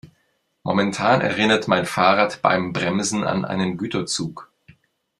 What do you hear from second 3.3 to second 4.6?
einen Güterzug.